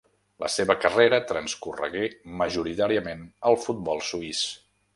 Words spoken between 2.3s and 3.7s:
majoritàriament al